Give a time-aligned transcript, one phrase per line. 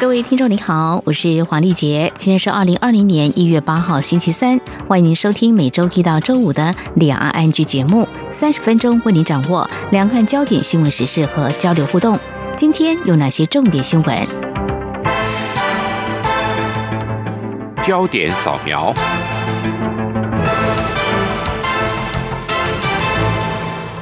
[0.00, 12.18] 各位听众您好，我是黄丽杰，今天是二零二零年一月八号星期三，欢迎您收听每周一到周五的两岸安居节目，三十分钟为您掌握两岸焦点新闻时事和交流互动。
[12.56, 14.18] 今天有哪些重点新闻？
[17.86, 18.92] 焦点扫描。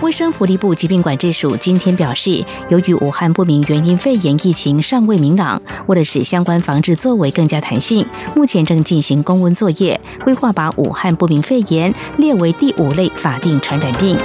[0.03, 14.19] 卫生福利部疾病管制署今天表示，由于武汉不明原因肺炎疫情尚未明朗，为了使相关防治作为更加弹性，目前正进行公温作业，规划把武汉不明肺炎列为第五类法定传染病。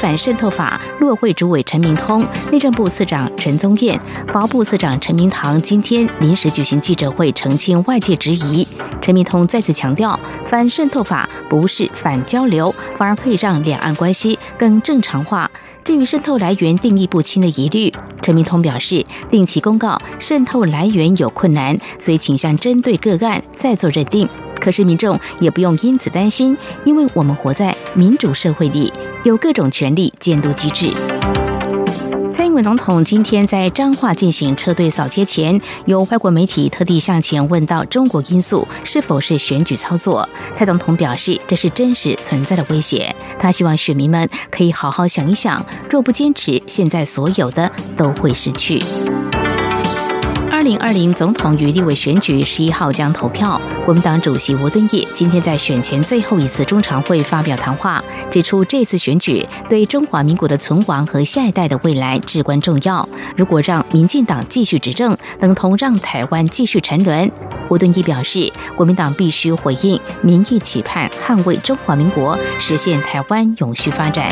[0.00, 8.66] 反渗透法，陆会主委陈明通、内政部次长陈宗彦、法务部次长陈明堂今天临时举行记者会，澄清外界质疑。
[9.02, 15.50] 陈明通再次强调，反渗透法不是反交流，反而可以让两岸关系更正常化。
[15.84, 17.92] 至于渗透来源定义不清的疑虑，
[18.22, 24.28] 陈明通表示，定期公告渗透来源有困难，所以倾向针对个案再做认定。
[24.60, 28.92] 可是民众也不用因此担心，因为我们活在民主社会里，
[29.24, 31.09] 有各种权力监督机制。
[32.32, 40.26] 蔡英文总统今天在彰化进行车队扫街前，有外国媒体特地向前问到中国因素是否是选举操作。
[40.54, 43.14] 蔡总统表示，这是真实存在的威胁。
[43.38, 48.80] 他希望选民们可以好好想一想，若不坚持，现在所有的都会失去。
[50.60, 53.58] 二零二零总统与立委选举十一号将投票。
[53.86, 63.08] 国民党主席吴敦义今天在选前最后一次中常会发表谈话，指出这次选举对中华民国的存亡和下一代的未来至关重要。
[63.38, 67.32] 如果让民进党继续执政，等同让台湾继续沉沦。
[67.70, 74.30] 吴敦义表示，国民党必须回应民意期盼，捍卫中华民国，实现台湾永续发展。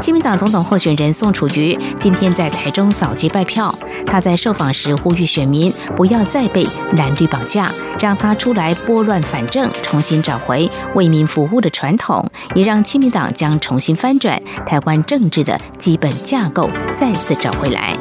[0.00, 3.72] 亲民党总统候选人宋楚瑜今天在台中扫街拜票。
[4.06, 6.66] 他在受访时呼吁选民不要再被
[6.96, 12.24] 蓝绿绑架，让他出来拨乱反正，重新找回为民服务的传统，
[12.54, 17.96] 也让亲民党将重新翻转台湾政治的基本架构，再次找回来。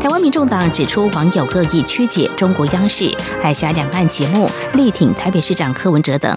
[0.00, 3.10] 台湾民众党指出，网友恶意曲解中国央视
[3.40, 6.36] 海峡两岸节目，力挺台北市长柯文哲等。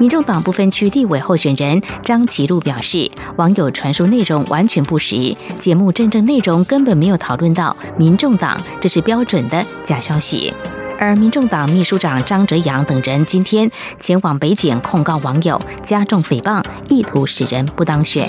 [0.00, 10.52] 民众党不分区立委候选人张其禄表示，网友传输内容完全不实，节目真正内容根本没有讨论到民众党，这是标准的假消息。
[10.98, 18.28] 而民众党秘书长张哲阳等人今天前往北检控告网友加重诽谤，意图使人不当选。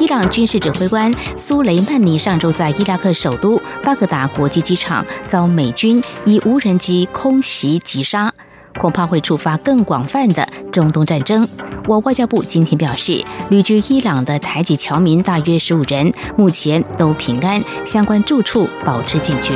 [0.00, 8.32] 伊朗军事指挥官苏雷曼尼上周在伊拉克首都巴格达国际机场遭美军以无人机空袭击杀。
[8.78, 11.46] 恐怕会触发更广泛的中东战争。
[11.86, 19.54] 我外交部今天表示，旅居伊朗的台籍侨民大约十五人，目前都平安，相关住处保持警觉。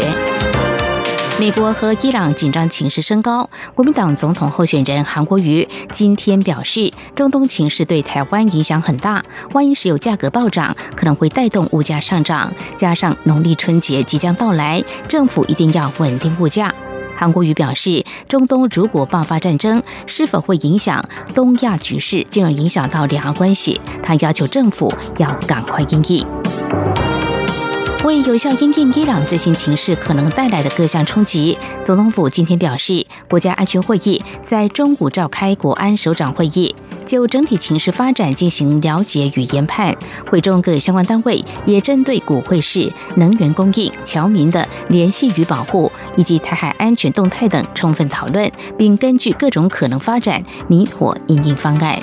[1.41, 16.73] 美国和伊朗紧张情势升高，国民党总统候选人韩国瑜今天表示，中东情势对台湾影响很大，万一石油价格暴涨，可能会带动物价上涨，加上农历春节即将到来，政府一定要稳定物价。
[17.23, 23.81] 韩国瑜表示，中东如果爆发战争，是否会影响东亚局势，进而影响到两岸关系？
[24.03, 27.12] 他要求政府要赶快应应。
[28.05, 36.75] 为有效应应伊朗最新情势可能带来的各项冲击，总统府今天表示，国家安全会议在中午召开国安首长会议，
[37.07, 39.97] 就整体情势发展进行了解与研判。
[40.29, 51.97] 会中各相关单位也针对股会市、能源供应、侨民的联系与保护，以及台海安全动态等充分讨论，并根据各种可能发展拟妥应应方案。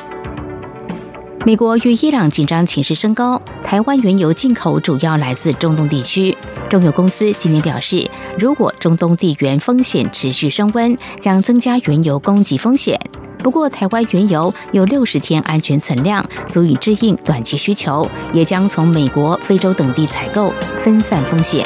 [1.45, 6.36] 美国与伊朗紧张情势升高，台湾原油进口主要来自中东地区。
[6.69, 8.07] 中油公司今年表示，
[8.38, 13.00] 如果中东地缘风险持续升温，将增加原油供给风险。
[13.38, 21.65] 不过，台湾原油有六十天安全存量，足以支应短期需求，也将从美国、非洲等地采购，分散风险。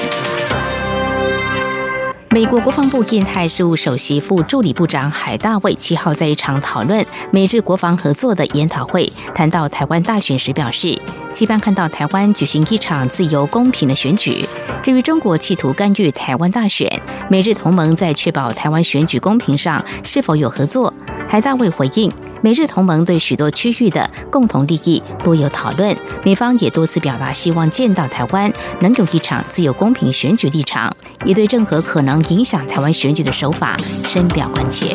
[2.34, 11.00] 美国国防部印太事务首席副助理部长海大卫七号在一场讨论美日国防合作的研讨会谈到台湾大选时表示，
[11.32, 14.50] 期盼看到台湾举行一场自由公平的选举。
[14.82, 16.92] 至于中国企图干预台湾大选，
[17.30, 20.92] 美日同盟在确保台湾选举公平上是否有合作？
[21.30, 22.12] 海大卫回应。
[22.44, 25.95] 美日同盟对许多区域的共同利益多有讨论，
[26.25, 28.51] 美方也多次表达希望见到台湾
[28.81, 30.94] 能有一场自由公平选举立场，
[31.24, 34.94] 也对任何可能影响台湾选举的手法深表关切。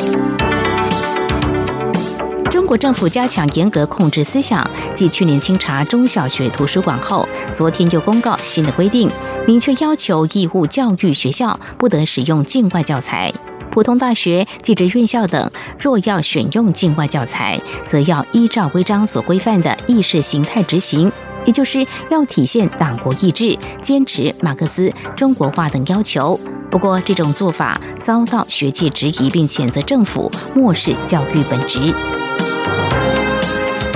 [2.51, 9.09] 中国政府加强严格控制思想，继去年清查中小学图书馆后，昨天又公告新的规定，
[9.47, 13.33] 明确要求义务教育学校不得使用境外教材。
[13.71, 21.11] 普通大学、技职院校等，若要选用境外教材，则要依照规章所规范的意识形态执行，
[21.45, 26.39] 也就是要体现党国意志、坚持马克思中国化等要求。
[26.69, 31.93] 不过，这种做法遭到学界质疑，并谴责政府漠视教育本质。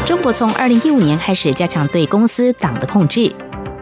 [0.05, 3.31] 中国从二零一五年开始加强对公司党的控制。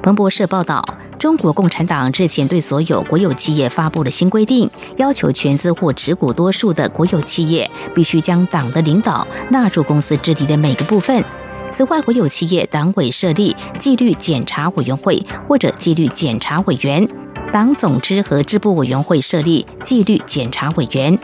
[0.02, 0.84] 彭博社报道。
[1.22, 11.24] 中国共产党日前对所有国有企业发布了新规定，要求全资或持股多数的国有企业必须将党的领导纳入公司治理的每个部分。
[11.70, 17.08] 此外，国有企业党委设立纪律检查委员会或者纪律检查委员，
[17.52, 21.16] 党总支和支部委员会设立纪律检查委员。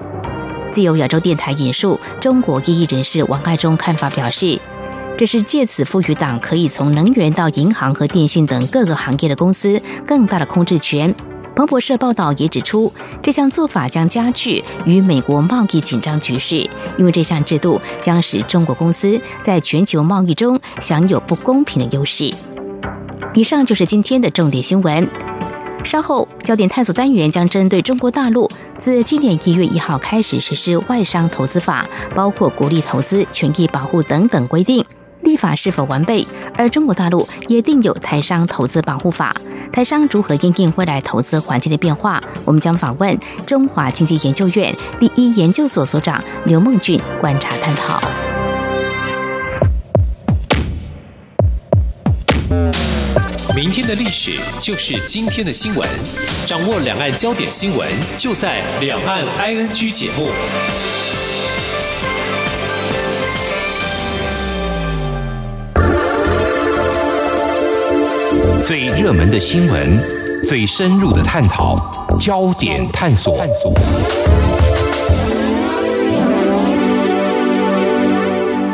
[0.72, 4.60] 自由亚洲电台引述中国异议人士王爱忠看法表示。
[5.18, 11.14] 这是借此赋予党可以从能源到银行和电信等各个行业的公司更大的控制权。
[11.56, 16.58] 彭博社报道也指出，这项做法将加剧与美国贸易紧张局势，
[17.00, 22.32] 因为这项制度将使中国公司在全球贸易中享有不公平的优势。
[23.34, 25.10] 以上就是今天的重点新闻。
[25.84, 28.48] 稍后焦点探索单元将针对中国大陆
[28.78, 34.86] 自今年一月一号开始实施外商投资法，包括鼓励投资、权益保护等等规定。
[35.22, 36.26] 立法是否完备？
[36.56, 39.36] 而中国大陆也定有台商投资保护法，
[39.72, 42.22] 台商如何应应未来投资环境的变化？
[42.46, 48.02] 我们将访问中华经济研究院第一研究所所长刘梦俊，观察探讨。
[53.56, 55.90] 明天的历史就是今天的新闻，
[56.46, 60.28] 掌握两岸焦点新闻，就在《两岸 ING》节目。
[68.68, 69.98] 最热门的新闻，
[70.46, 71.74] 最深入的探讨，
[72.20, 73.42] 焦点探索。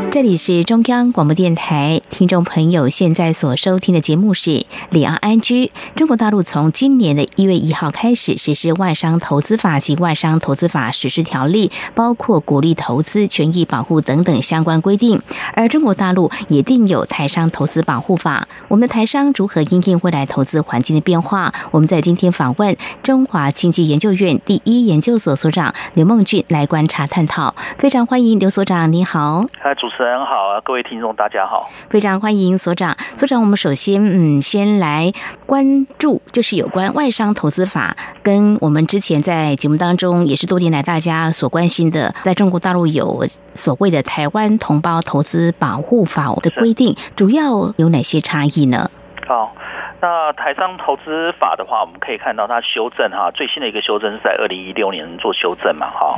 [0.10, 4.52] 这里是中央广播电台，听众朋友现在所收听的节目是
[4.92, 5.66] 《里昂安居》。
[5.96, 15.20] 中国大陆从今年的一月一号开始实施外商投资法及外商投资法实施条例，包括鼓励投资、权益保护等等相关规定。
[15.56, 18.48] 而中国大陆也定有台商投资保护法。
[18.68, 21.52] 我们的台商如何应应未来投资环境的变化？
[21.72, 27.56] 我们在今天访问中华经济研究院第一研究所所长刘梦俊来观察探讨。
[27.80, 29.48] 非常欢迎刘所长，你好。
[29.60, 30.14] 嗨，主持人。
[30.14, 32.96] 人好啊，各位听众大家好，非常欢迎所长。
[33.16, 35.12] 所长，我们首先嗯，先来
[35.46, 48.92] 关注就是有关外商投资法，跟我们之前在节目当中也是多年来大家所关心的，在中国大陆有所谓的台湾同胞投资保护法的规定，主要有哪些差异呢？
[49.26, 49.56] 好，
[50.02, 56.18] 那台商投资法的话，我们可以看到它修正哈，最新的一个修正是在二零一六年做修正嘛，哈。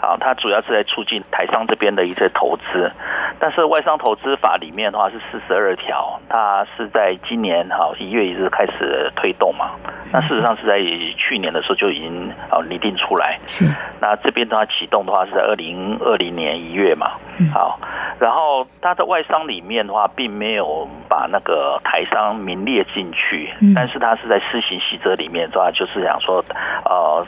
[0.00, 2.90] 啊，它主要是在促进台商这边的一些投资，
[3.38, 9.70] 但是外商投资法里面的话是四十二条，它是在今年哈一月一日开始推动嘛，
[10.12, 10.78] 那事实上是在
[11.16, 13.64] 去年的时候就已经啊拟定出来，是，
[14.00, 17.12] 那这边的话启动的话是在二零二零年一月嘛，
[17.52, 17.78] 好，
[18.20, 26.44] 然后它的外商里面的话并没有把那个台商名列进去，但是它是在施行细则里面的话就是想说，
[26.84, 27.26] 呃，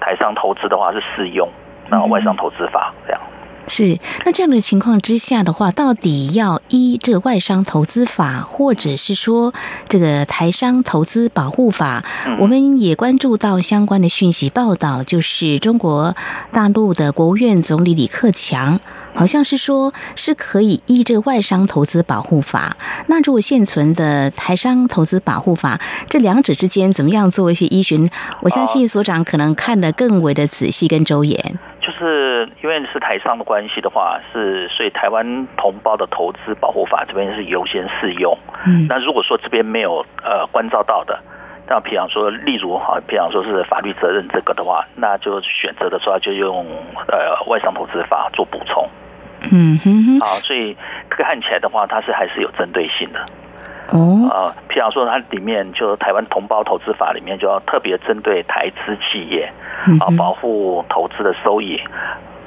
[0.00, 1.48] 台商投资的话是适用。
[1.90, 3.20] 那外商投资法这样
[3.66, 9.54] 是那这样的情况之下的话，到底要依这个外商投资法，或者是说
[9.88, 12.04] 这个台商投资保护法？
[12.40, 16.16] 我们也关注到相关的讯息报道，就是中国
[16.50, 18.80] 大陆的国务院总理李克强。
[19.12, 22.76] 好像是说，是可以依这个外商投资保护法。
[23.06, 28.08] 那如果现存的台商投资保护法，这两者之间怎么样做一些依循？
[28.40, 31.58] 我相信所长可能看得更为的仔细跟周延。
[31.90, 38.36] 就是因为是台商的关系的话，是所以台湾同胞的投资保护法这边是优先适用。
[38.66, 41.18] 嗯，那如果说这边没有呃关照到的。
[41.68, 46.66] 那比方说，例如哈，比方说是法律责任这个的话，那就选择的时候就用
[47.06, 48.88] 呃外商投资法做补充。
[49.52, 50.76] 嗯哼哼，好，所以
[51.08, 53.24] 看起来的话，它是还是有针对性的。
[53.92, 59.50] 哦，啊，譬方说它里面就台湾同胞投资法里面就要特别针对台资企业
[60.00, 61.80] 啊，保护投资的收益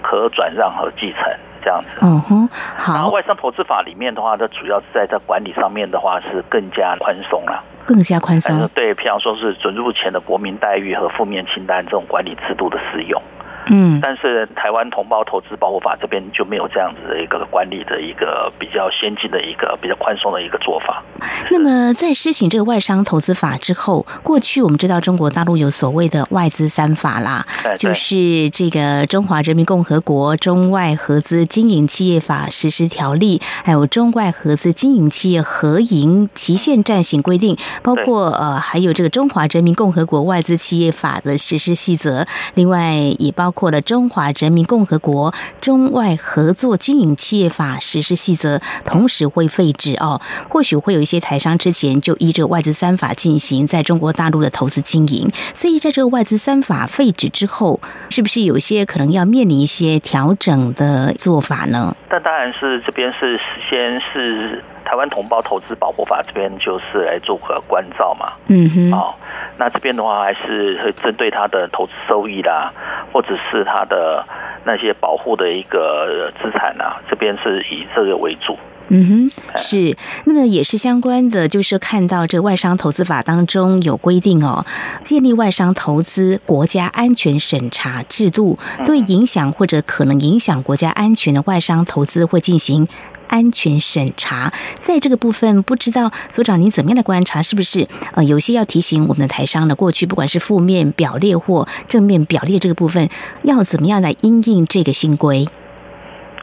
[0.01, 1.21] 可转让和继承
[1.61, 2.05] 这样子。
[2.05, 7.63] 哦哼，好，然后外商投资法里面的话，它主要是在在管理上面的话是更加宽松了。
[7.85, 8.65] 更加宽松。
[8.73, 13.21] 对，譬如说是准入前的国民待遇和负面清单这种管理制度的适用。
[13.67, 21.03] 嗯，但是台湾同胞投资保护法这边就没有这样子的一个管理的一个比较先进的一个比较宽松的一个做法。
[21.51, 27.45] 那么在施行这个外商投资法之后，过去我们知道中国大陆有所谓的外资三法啦，
[27.77, 50.19] 就是这个《中华人民共和国中外合资经营企业法实施条例》，还有《中外合资经营企业合营期限暂行规定》，包括呃还有这个《中华人民共和国外资企业法》的实施细则，另外也包括了《中华人民共和国中外合作经营企业法》实施细则，同时会废止哦。
[50.49, 57.79] 或许会有一些台商之前就依着外资三法进行在中国大陆的投资经营，所以在这个外资三法废止之后，
[58.09, 61.95] 是不是有些可能要面临一些调整的做法呢？
[62.09, 68.33] 但当然是这边是先是台湾同胞投资保护法这边就是来做个关照嘛。
[68.47, 69.15] 嗯哼，哦，
[69.57, 72.71] 那这边的话还是会针对他的投资收益啦，
[73.13, 74.25] 或者是他的
[74.65, 78.57] 那些保护的一个资产啊，这边是以这个为主。
[78.89, 79.95] 嗯哼，是。
[80.25, 84.65] 那么也是相关的，就是看到这外商投资法当中有规定哦，
[85.01, 92.87] 建立外商投资国家安全审查制度，对影响或者可能影响国家安全的外商投资会进行。
[93.33, 97.41] 安全审查，在这个部分，不知道所长您怎么样的观察？
[97.41, 99.73] 是不是呃，有些要提醒我们的台商呢？
[99.73, 103.09] 过去不管是负面表列或正面表列这个部分，
[103.41, 105.49] 要怎么样来应应这个新规？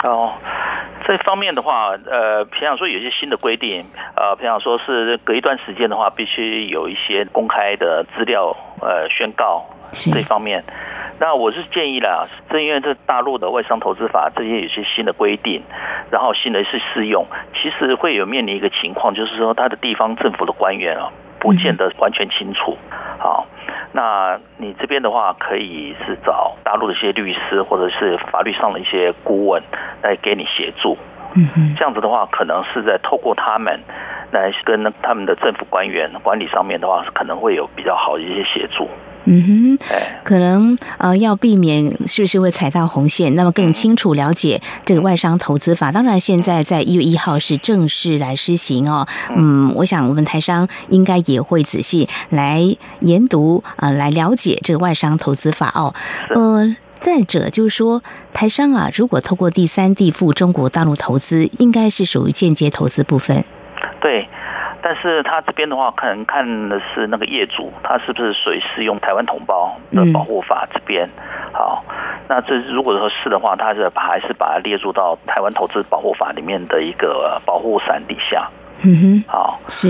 [0.02, 0.32] 哦，
[1.10, 10.62] 这方面的话，呃，平常说有一些新的规定，呃，平常说是隔一段时间的话，必须有一些公开的资料，呃，宣告是这方面。
[11.18, 15.60] 那我是建议啦，正因为这大陆的外商投资法这些有些新的规定，
[16.12, 17.26] 然后新的是适用，
[17.60, 22.78] 其实会有面临一个情况，就是说他的地方政府的官员啊，不见得完全清楚。
[23.18, 23.39] 好，
[23.92, 29.62] 那你这边的话，可以是找大陆的一些律师或者是法律上的一些顾问
[30.02, 30.96] 来给你协助。
[31.36, 33.80] 嗯哼，这样子的话，可能是在透过他们
[34.32, 38.88] 来跟他们的政府官员管理上面的话，可能会有比较好的一些协助。
[39.24, 39.78] 嗯哼。
[39.90, 45.92] 哎，可能呃要避免是不是会踩到红线，那么更清楚了解这个外商投资法。
[45.92, 49.06] 当然，现在在一月一号是正式来施行哦。
[49.36, 55.94] 嗯，我想我们台商应该也会仔细来研读啊、呃来了解这个外商投资法哦。
[56.34, 56.76] 呃。
[57.00, 58.02] 再者就是说，
[58.34, 63.42] 台商啊，如果透过第三地赴中国大陆投资，应该是属于间接投资部分。
[64.02, 64.28] 对。
[64.82, 71.08] 但是他这边的话，可能看的是那个业主，他是不是属于适用台湾同胞的保护法这边。
[71.52, 71.84] 好，
[72.28, 78.48] 那这如果说是的话，他是把还是把它列入到台湾投资保护法里面的一个保护伞底下。
[78.82, 79.88] 嗯哼，好，是，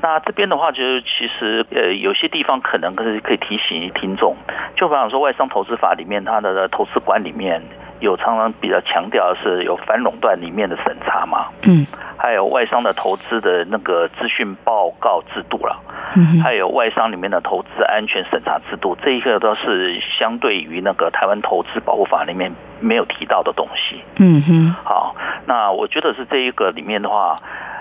[0.00, 4.36] 那这边的话，就是其实呃，有些地方可能可是可以提醒听众，
[4.76, 7.60] 就比方说外商投资法里面，它的投资管里面
[8.00, 11.86] 有常常比较强调的是有反垄断里面的审查嘛，嗯。
[12.22, 15.74] 还有外商的投资的那个资讯报告制度了，
[16.14, 24.02] 嗯，还有外商里面的投资安全审查制度，这一个都是相对于那个台湾投资保护法里面没有提到的东西。
[24.18, 25.16] 嗯哼，好，
[25.46, 27.36] 那我觉得是这一个里面的话，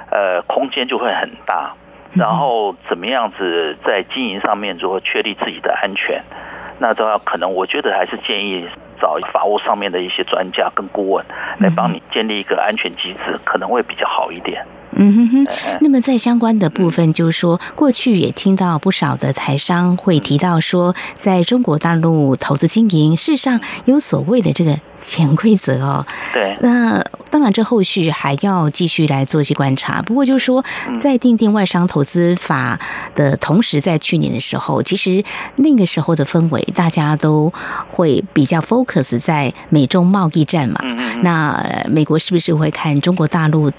[0.09, 1.73] 呃，空间就会很大。
[2.13, 6.23] 然后怎么样子在经营上面如何确立自己的安全，
[6.79, 8.67] 那的话可能我觉得还是建议
[8.99, 11.25] 找法务上面的一些专家跟顾问
[11.59, 14.65] 来帮你建立一个安全机制，可能会比较好一点。
[14.93, 26.05] 嗯哼哼，那么在相关的部分，就是说，过去也听到不少的台商会提到说，在中国大陆投资经营，事实上有所谓的这个潜规则哦。
[26.33, 30.01] 对，那当然，这后续还要继续来做一些观察。
[30.01, 30.65] 不过，就是说，
[30.99, 32.79] 在订定外商投资法
[33.13, 35.23] 的同时，在去年的时候，其实
[35.57, 37.53] 那个时候的氛围，大家都
[37.87, 40.81] 会比较 focus 在美中贸易战嘛。
[41.21, 43.71] 那呃美国是不是会看中国大陆？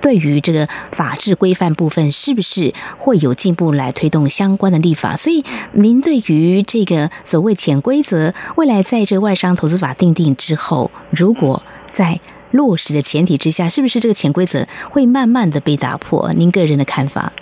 [0.00, 5.14] 对于这个法制规范部分，是不是会有进步来推动相关的立法？
[5.16, 12.18] 所以，您对于这个所谓潜规则，未来在这个外商投资法定定之后，如果在
[12.52, 16.32] 落实的前提之下，是不是这个潜规则会慢慢的被打破？
[16.32, 17.32] 您个人的看法？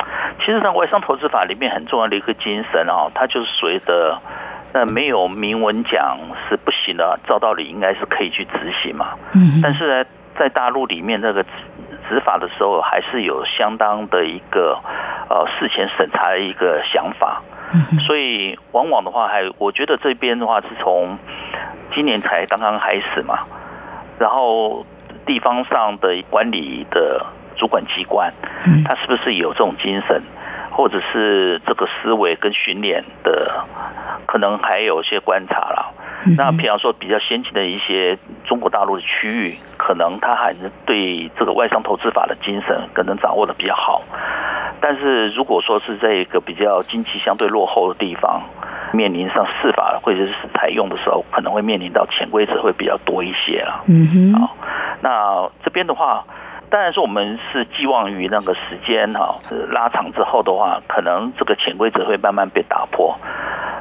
[0.40, 4.18] 其实在，外商投资法里面很重要的一个精神哦，它就是所谓的，
[4.72, 9.10] 那没有明文讲是不行的，照道理应该是可以去执行嘛。
[9.34, 9.60] 嗯。
[9.62, 11.44] 但是呢，在大陆里面，这个
[12.08, 14.78] 执执法的时候，还是有相当的一个
[15.28, 17.42] 呃事前审查的一个想法。
[17.72, 17.98] 嗯。
[18.00, 21.18] 所以，往往的话，还我觉得这边的话，是从
[21.92, 23.38] 今年才刚刚开始嘛，
[24.18, 24.84] 然后
[25.26, 27.24] 地方上的管理的。
[27.58, 28.32] 主管机关，
[28.84, 30.22] 他是不是有这种精神，
[30.70, 33.50] 或者是这个思维跟训练的，
[34.26, 35.92] 可能还有一些观察了。
[36.36, 44.02] 那譬方说比较先进的一些中国大陆的区域，可能他还是对这个外商投资法的精神可能掌握的比较好。
[44.80, 48.42] 但是如果说是在一个比较经济相对落后的地方，
[48.92, 53.84] 面临上试法或者是采用的时候，可能会面临到潜规则会比较多一些了。
[53.86, 54.56] 嗯哼，好，
[55.00, 56.24] 那这边的话。
[56.70, 59.38] 当然是我们是寄望于那个时间哈
[59.70, 63.16] 拉长之后的话，可能这个潜规则会慢慢被打破。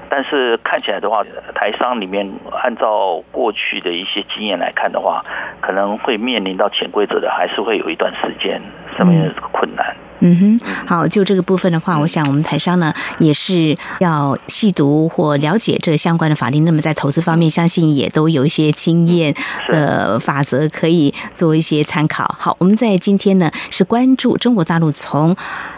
[0.09, 1.21] 但是看起来的话，
[1.53, 2.25] 台商里面
[2.63, 5.21] 按照过去的一些经验来看的话，
[5.59, 8.61] 可能会面临到潜规则的，还是会有一段时间
[8.97, 9.93] 上面的困难。
[10.19, 16.59] 哼，好，就这个部分的话，我想我们台商呢也是要细读或了解这个相关的法律。
[16.61, 19.35] 那么在投资方面，相信也都有一些经验
[19.67, 22.35] 的法则可以做一些参考。
[22.39, 25.35] 好，我们在今天呢是关注中国大陆从。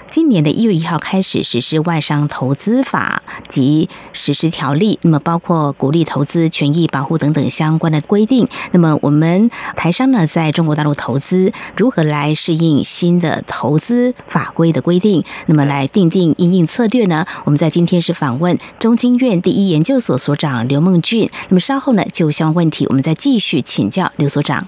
[0.10, 8.48] 今年的一月一号开始实施外商投资法及实施条例，那么包括鼓励投资、权益保护等等相关的规定。
[8.72, 15.24] 那么我们台商呢，在中国大陆投资如何来适应新的投资法规的规定？
[15.46, 17.26] 那么来定定应应策略呢？
[17.46, 21.30] 我们在今天是访问中经院第一研究所所长刘梦俊。
[21.50, 24.68] 那么稍后呢，就相关问题，我们再继续请教刘所长。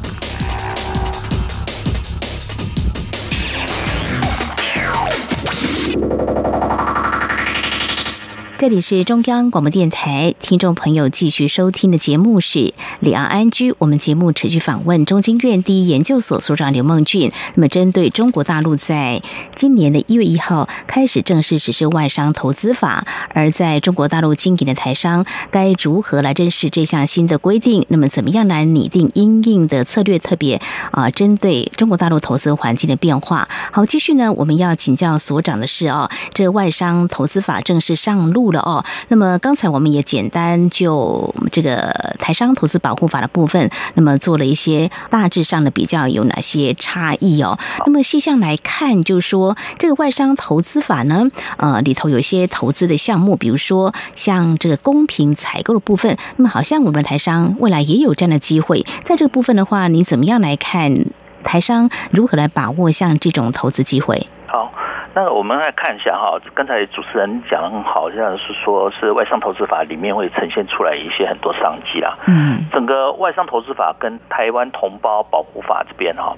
[8.61, 12.59] 这里是中央广播电台，听众朋友继续收听的节目是
[12.99, 13.71] 《里昂安居》。
[13.79, 17.31] 我们节目持续访问中经院第一研究所所长刘梦俊。
[17.55, 19.23] 那么，针对中国大陆在
[19.55, 27.87] 今年的一月一号开始正式实施外商投资法，而在中国大陆经营的台商该如何来认识这项新的规定？
[27.89, 30.19] 那么，怎么样来拟定应应的策略？
[30.19, 33.49] 特别啊，针对中国大陆投资环境的变化。
[33.71, 38.50] 好，继续呢，我们要请教所长的是哦，这外商投资法正式上路。
[38.51, 47.57] 了哦，那么刚才我们也简单就这个台商投资保护法的部分，那么做了一些大致上的比较，有哪些差异哦？
[47.85, 51.25] 那么细项来看，就是说这个外商投资法呢，
[51.57, 61.05] 呃，里头有一些投资的项目，比如说像这个公平采购的部分，那么好像我们台商未来也有这样的机会，在这个部分的话，你怎么样来看
[61.43, 64.27] 台商如何来把握像这种投资机会？
[64.47, 64.71] 好。
[65.13, 72.17] 那我们来看一下哈，刚才主持人讲的很好，像是说是外商投资法里面会呈现出来一些很多商机啦。
[72.27, 76.33] 嗯，整个外商投资法跟台湾同胞保护法这边哈。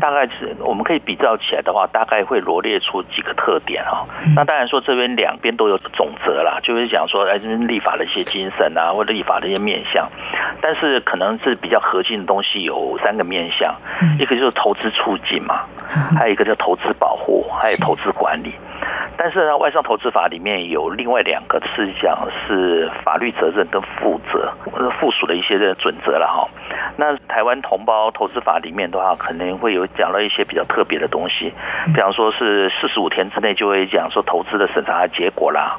[0.00, 4.04] 大概是我们可以比较起来的话，大概会罗列出几个特点啊。
[4.36, 10.08] 那当然说这边两边都有总则啦，就是讲说来自立法的一些精神啊，或者立法的一些面向。
[10.60, 13.74] 但是可能是比较核心的东西有三个面向，
[14.18, 15.64] 一个就是投资促进嘛，
[16.16, 18.52] 还有一个叫投资保护，还有投资管理。
[19.16, 24.52] 但是呢，外商投资法里面有另外两个是讲是法律责任跟负责
[25.00, 26.48] 附属的一些的准则了哈。
[26.96, 31.52] 那台湾同胞投资法里面的话，可能会有讲到一些比较特别的东西，
[31.94, 35.76] 比方说是四十五天之内就会讲说投资的审查结果啦，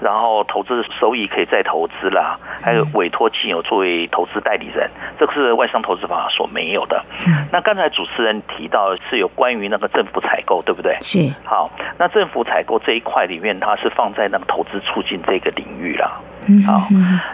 [0.00, 7.02] 然后投资收益可以再投资啦，还有委托亲友作为投资代理人，这个是外商投资法所没有的。
[7.50, 10.96] 那刚才主持人提到是有关于那个政府采购，对不对？
[11.00, 11.18] 是。
[11.44, 16.20] 好，那政府采购这一块里面，它是放在那个投资促进这个领域啦。
[16.66, 16.86] 好，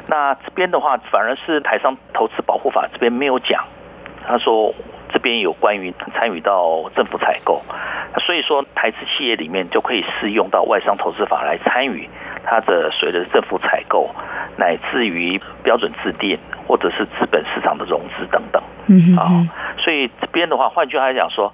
[0.06, 3.64] 那这边的话，反而是台商投资保护法这边没有讲。
[4.26, 4.72] 他说
[5.12, 7.60] 这边有关于参与到政府采购，
[8.20, 12.08] 所以说台资企业里面就可以适用到外商投资法来参与
[12.44, 14.08] 它的随着政府采购，
[14.56, 18.62] 乃至于标准制定或者是资本市场的融资等等。
[18.88, 19.28] 嗯，好，
[19.78, 21.52] 所以这边的话，换句话来讲说。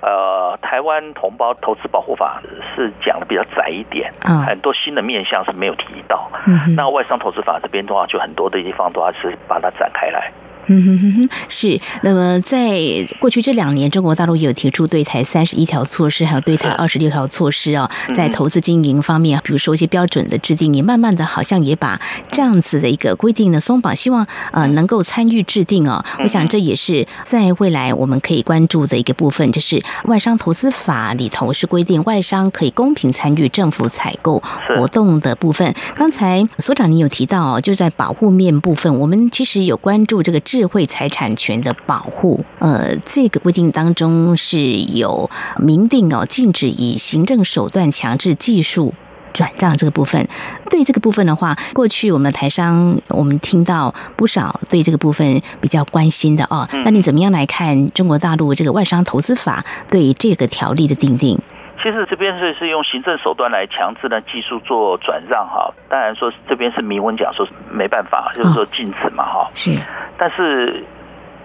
[0.00, 2.40] 呃，台湾同胞投资保护法
[2.76, 4.08] 是讲的比较窄一点，
[4.46, 6.30] 很多新的面向是没有提到。
[6.76, 10.30] 那外商投资法这边的话，就很多的地方都还是把它展开来。
[10.68, 11.80] 嗯哼哼哼，是。
[12.02, 12.78] 那么在
[13.20, 22.00] 过去这两年，中国大陆也有提出对台三十一条措施，还有对台二十六条措施哦，在投资经营方面，比如说一些标准的制定，也慢慢的好像也把
[22.30, 26.04] 这样子的一个规定呢松绑，希望呃能够参与制定哦。
[26.20, 35.74] 我想这也是在未来我们可以关注的一个部分，就是外商投资法里头是规定外商可以公平参与政府采购活动的部分。
[35.94, 42.44] 刚才所长您有提到哦，就在保护面部分，我们其实有关注这个智慧财产权的保护。
[42.58, 48.92] 呃，这个规定当中是有明定哦，禁止以行政手段强制技术。
[49.32, 50.26] 转账这个部分，
[50.68, 56.68] 对这个部分的话，过去我们台商我们听到不少对这个部分比较关心的哦。
[56.82, 61.38] 那你怎么样来看中国大陆这个外商投资法对这个条例的定定？
[61.82, 65.72] 其实这边是是用行政手段来强制的技术做转让哈。
[65.88, 69.50] 当然说这边是明文讲说没办法，就是说禁止嘛哈。
[69.54, 69.70] 是，
[70.16, 70.84] 但是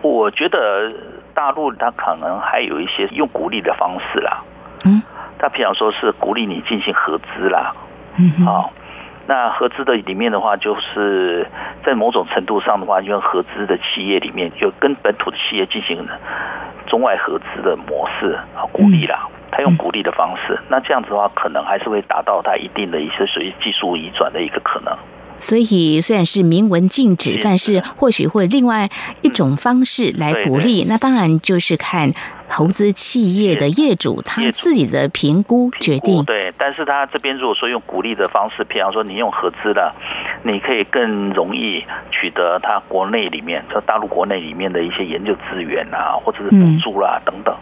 [0.02, 0.92] 我觉得
[1.34, 4.44] 大陆它可能还有一些用鼓励的方式啦。
[4.86, 5.02] 嗯。
[5.36, 7.74] 他譬如说是鼓励你进行合资啦，
[8.18, 8.72] 嗯好，
[9.28, 11.46] 那合资的里面的话，就是
[11.84, 16.08] 在某种程度上的话，用合资的企业里面，就跟本土的企业进行
[16.88, 24.92] 中外合资的模式啊，鼓励啦，他用鼓励的方式，那这样子的话，可能还是会达到他一定的一些属于技术移转的一个可能。
[25.36, 28.90] 所以虽然是明文禁止，但是或许会另外
[29.24, 30.86] 一种方式来鼓励。
[30.88, 32.12] 那当然就是看
[32.48, 36.24] 投资企业的业主他自己的评估决定。
[36.24, 39.92] 对，但是他这边如果说用鼓励的方式，比方说你用合资的，
[40.44, 47.54] 你可以更容易取得他国内里面，就大陆国内里面的一些研究资源啊，或者是补助啦等等。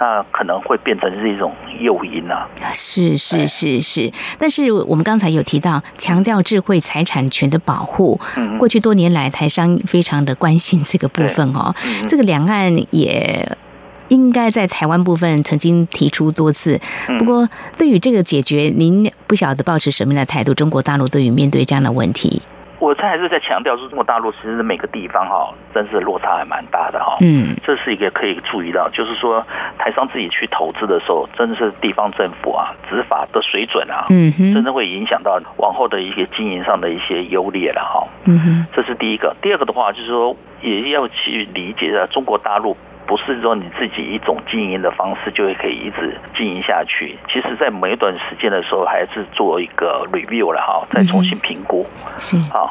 [0.00, 2.48] 那可能会变成是一种诱因啊！
[2.72, 8.18] 是是是是，但是我们刚才有提到强调智慧财产权的保护，
[8.58, 11.74] 过去多年来台商非常的关心这个部分哦。
[12.08, 13.56] 这个两岸也
[14.08, 16.80] 应该在台湾部分曾经提出多次，
[17.18, 20.54] 不过对于这个解决，您不晓得保持什么样的态度？
[20.54, 22.40] 中国大陆对于面对这样的问题？
[22.80, 27.14] 我这还是在强调，说中国大陆其实每个地方哈，真是落差还蛮大的哈。
[27.20, 29.46] 嗯，这是一个可以注意到，就是说
[29.78, 38.08] 台商自己去投资的时候，真的是地方政府啊执法的水准啊，嗯哼，真的会影响到往后的一些经营上的一些优劣了哈。
[38.24, 39.36] 嗯哼，这是第一个。
[39.42, 42.74] 第二个的话，就是说也要去理解的中国大陆。
[43.06, 47.18] 不是说你自己一种经营的方式就会可以一直经营下去。
[47.28, 51.86] 其实，在每一段时间的时候，还是做一个 review 了哈，再重新评估。
[52.18, 52.70] 是啊，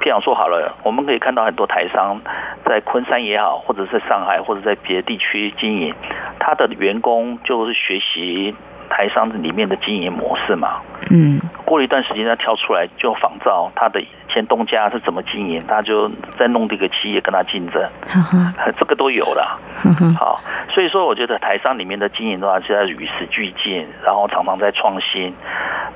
[0.00, 2.20] 譬如说好了，我们可以看到很多台商
[2.64, 5.94] 在昆山也好，或者在上海或者在别的地区经营，
[6.38, 8.54] 他的员工就是学习。
[8.90, 10.80] 台商里面的经营模式嘛，
[11.16, 17.80] 嗯，过了一段时间，他跳出来就仿照他的前东家是怎么经营，他就在弄这个企业跟他竞争，
[18.76, 19.56] 这个都有了。
[20.18, 25.32] 好，所以说我觉得台商里面的经营的话，是要与时俱进，然后常常在创新，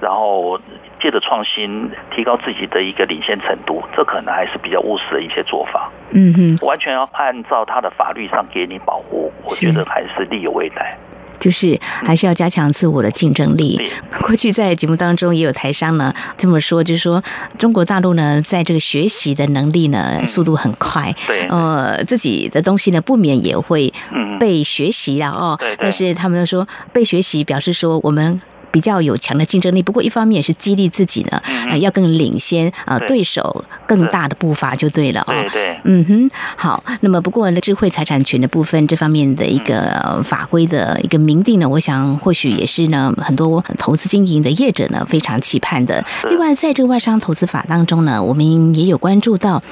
[0.00, 0.60] 然后
[1.00, 5.90] 借着创新提高自己的一个领先程度，这可能还是比较务实的一些做法。
[6.12, 10.96] 嗯哼，完全要按照他的法律上给你保护，我觉得还是力有未逮。
[11.38, 13.80] 就是还是要加强自我的竞争力。
[14.22, 17.22] 过去在节目当中也有台商呢这么说，就是说
[17.58, 23.92] 中国大陆呢在这个学习的能力呢速度很快，对，呃自己的东西呢不免也会
[24.38, 25.58] 被学习了哦。
[25.78, 28.40] 但是他们又说被学习表示说我们。
[28.70, 35.32] 比较有强的竞争力，不过一方面也是激励自己呢，啊，要更领先啊，对手更大的步伐就对了哦。
[35.52, 36.84] 对，嗯哼，好。
[37.00, 46.04] 那么不过呢，智慧财产权的部分这方面的一个法规的一个明定呢，我想或许也是呢，很多投资经营的业者呢非常期盼的。
[46.28, 49.62] 另外，在这个外商投资法当中呢，我们也有关注到，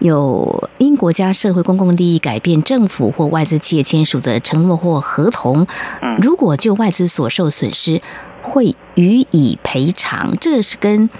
[0.00, 5.66] 有因国家社会公共利益改变政府或外资企业签署的承诺或合同，
[6.22, 8.00] 如果就外资所受损失。
[8.46, 11.10] 会予以赔偿，这是跟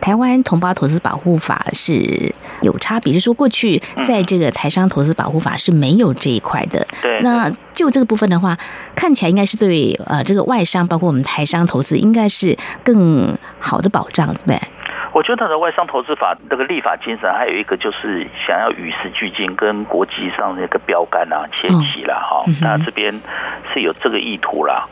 [0.00, 3.12] 台湾同胞投资保护法是有差别。
[3.12, 6.86] 就是说，过去在这个台商投资保护法是没有这一块的。
[7.02, 7.20] 对。
[7.20, 8.58] 那就这个部分的话，
[8.94, 14.58] 看起来应该是对呃这个外商，包括我们台商投资，应该是更好的保障，对不对？
[15.12, 22.44] 我觉得的外商投资法这个立法精神，还有一个就是想要与时俱进，跟国际上那个标杆啊切齐了哈。
[22.60, 23.12] 那这边
[23.72, 24.86] 是有这个意图啦。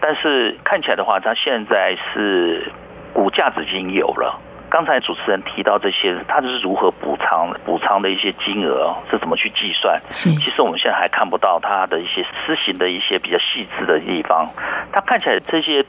[0.00, 2.70] 但是看起来的话，它现在是
[3.12, 4.38] 股价已经有了。
[4.68, 10.00] 刚才主持人提到这些，它是如何补偿补偿的一些金额是怎么去计算？
[10.10, 14.48] 其实我们现在还看不到它的一些施行的一些比较细致的地方。
[14.90, 15.84] 它看起来这些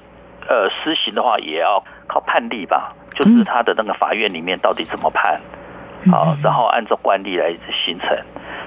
[0.50, 5.40] 呃施行的话，也要靠判例吧，就是他的那个法院里面到底怎么判，
[6.12, 7.54] 好，然后按照惯例来
[7.86, 8.10] 形成。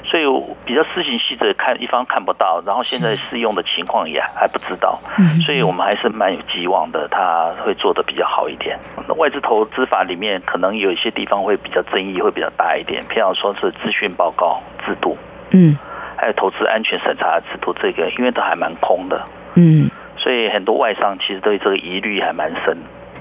[0.05, 0.25] 所以
[0.65, 4.97] 比较施行细则看一方看不到，然后现在适用的情况也还不知道，
[5.45, 8.79] 所以我们还是蛮有寄望的，他会做的比较好一点。
[9.17, 15.19] 外资投资法里面可能有一些地方会比较争议，会比较大一点，譬如说是资讯报告制度，
[15.51, 15.77] 嗯
[16.17, 19.21] 还有投资安全审查制度，这个因为都还蛮空的，
[19.57, 19.91] 嗯。
[20.17, 22.79] 所以很多外商其实对这个疑虑还蛮深。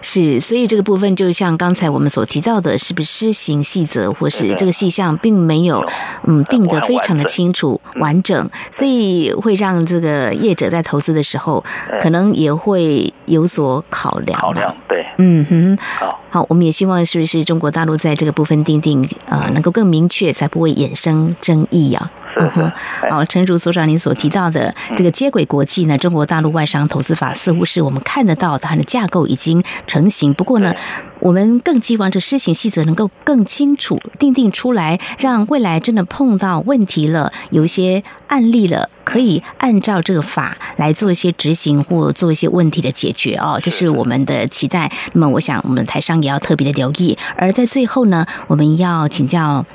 [0.08, 5.84] 是，所以这个部分就像刚才我们所提到的，是不是施行细则或是这个细项并没有
[6.28, 11.64] 嗯定得非常的清楚完整，所以会让这个业者在投资的时候
[12.00, 14.40] 可能也会有所考量。
[14.40, 22.12] 考量对，嗯哼，好，好，我们也希望是不是中国大陆在这个部分定定呃能够更明确，才不会衍生争议啊。
[22.36, 22.74] 是是，
[23.10, 30.34] 好，陈如所长您所提到的这个接轨国际呢，中国大陆外商投资法似乎是我们看得到它的架构已经成型。
[30.34, 30.74] 不过呢，
[31.20, 44.92] 我们更希望这施行细则能够更清楚定定出来，让未来真的碰到问题了，有一些案例了，可以按照这个法来做一些执行或做一些问题的解决哦，这是我们的期待。
[45.14, 47.18] 那么，我想我们台商也要特别的留意。
[47.38, 49.66] 而在最后呢，我们要请教。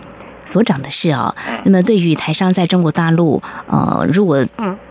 [0.51, 1.33] 所长的事哦，
[1.65, 4.45] 那么对于台商在中国大陆，呃，如果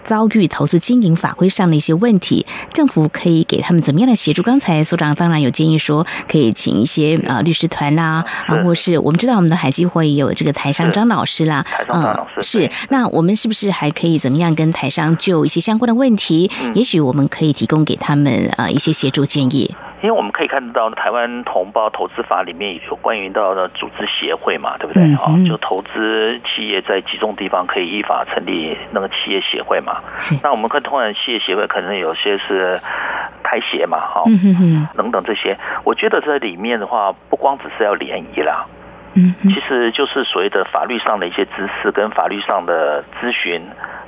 [0.04, 4.42] 遭遇投资经营法规上的一些问题，政府可以给他们怎么样的协助？
[4.42, 19.76] 刚才所长当然有建议说，可以请一些呃律师团啦，啊，或是我们知道我们的海基会也有这个台商张老师啦，嗯，是，那我们是不是还可以怎么样跟台商就一些相关的问题，也许我们可以提供给他们呃一些协助建议。
[20.02, 25.14] 因为我们可以看得到，台湾同胞投资法里面有关于到的组织协会嘛，对不对？
[25.16, 29.98] 哈，就投资企业在集中地方可以依法成立那个企业协会嘛。
[30.42, 32.80] 那我们看通常企业协会可能有些是
[33.44, 34.24] 台协嘛，哈，
[34.96, 35.58] 等等这些。
[35.84, 38.66] 我觉得这里面的话，不光只是要联谊啦，
[39.18, 43.62] 嗯，其实就是所谓的法律上的一些知识跟法律上的咨询。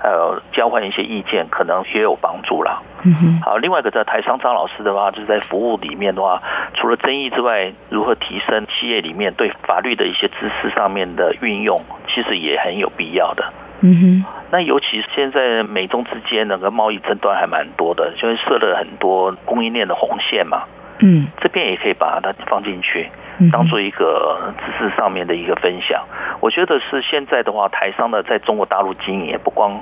[0.04, 2.82] 呃，交换一些意见，可能也有帮助啦。
[3.06, 3.42] 嗯哼。
[3.42, 6.42] 好，另外一个在台商张老师的话，就是在服务里面的话，
[6.74, 13.46] 除了争议之外，如何提升企业里面对法律的一些知识上面的运用，其实也很有必要的。
[13.82, 14.26] 嗯哼。
[14.52, 20.64] 那尤其现在美中之间那个贸易争端还蛮多的，就是设了很多供应链的红线嘛。
[21.02, 21.28] 嗯。
[21.42, 23.10] 这边也可以把它放进去。
[23.52, 26.04] 当做一个知识上面的一个分享，
[26.42, 29.82] 我觉得是现在的话，台商的在中国大陆经营，也不光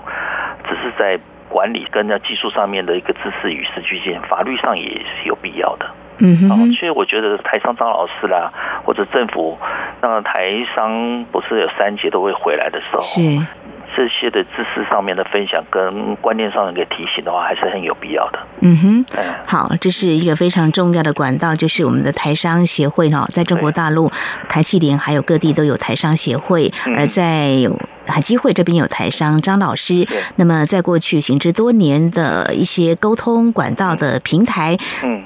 [0.64, 5.86] 只是在管理跟在技术上面的一个知识与时俱进，法律上也是有必要的。
[6.20, 8.50] 嗯哼，所以我觉得台商张老师啦，
[8.86, 9.58] 或者政府，
[10.02, 13.20] 那台商不是有三节都会回来的时候，是。
[14.00, 18.40] 这些的知识上面的分享跟观念上的一个提醒的话，还是很有必要的。
[18.62, 19.06] 嗯哼，
[19.46, 24.10] 好，这是一个非常重要的管道，就是我们的台商协会哈，在中国大陆
[24.48, 27.68] 台气联还有各地都有台商协会，而在。
[28.10, 34.78] 海基会这边有台商张老师，那么在过去行之多年的一些沟通管道的平台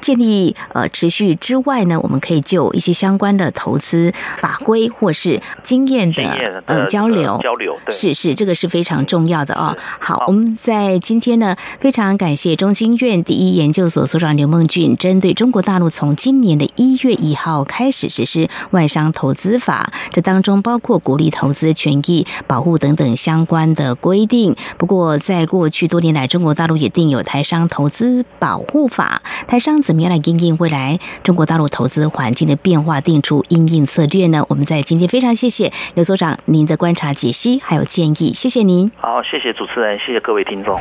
[0.02, 6.24] 建立呃持续之外呢，我们可以就一些相关的投资法规或是经验的
[6.66, 7.40] 呃交流。
[7.42, 9.76] 交流，是是这个是非常重要的哦。
[10.00, 22.73] 好，我们在今天呢非常感谢中经院第一研究所所长刘梦俊，针对中国大陆从今年的一月一号开始实施外商投资法，这当中包括鼓励投资权益保护。
[22.78, 24.56] 等等相关的规定。
[24.78, 29.22] 不过，在过去多年来，中国大陆也定有台商投资保护法。
[29.48, 34.46] 台商怎么样来应应未来中国大陆投资环境的变化，定出应应策略呢？
[34.50, 38.92] 我们在今天非常谢谢刘所长您的观察、解析还有建议，谢谢您。
[38.98, 40.80] 好，谢谢主持人，谢谢各位听众。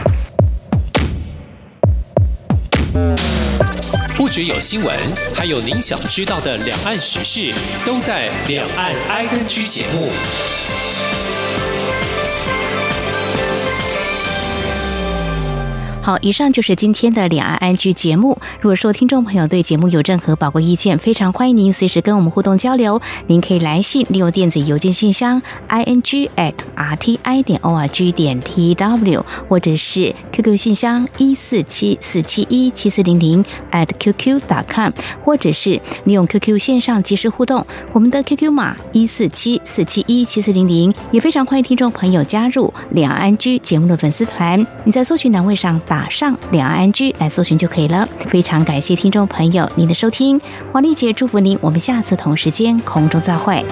[4.16, 4.96] 不只有新闻，
[5.34, 7.52] 还有您想知道的两岸时事，
[7.84, 10.10] 都在《两岸 I N G》节目。
[16.04, 18.36] 好，以上就是今天的两岸安居节目。
[18.60, 23.00] 如果说听众朋友对节目有任何宝贵意见，非常欢迎您随时跟我们互动交流。
[23.28, 30.58] 您可以来信，利用电子邮件信箱 i n g at r t i 点 o r g 点 t w，或者是 QQ
[30.58, 37.64] 信箱一四七四七一七四零零 at qq 打 com，或者是利用 QQ 线上即时互动。
[37.92, 44.66] 我们的 QQ 码一四七四七一七四零零，也非常欢迎听众朋友加入两岸安居节目的粉丝团。
[44.82, 45.80] 你在搜寻栏位上。
[45.92, 48.08] 打上两岸安居来搜寻就可以了。
[48.20, 50.40] 非常感谢听众朋友您的收听，
[50.72, 53.62] 黄丽姐祝福您，我们下次同时间空中再会。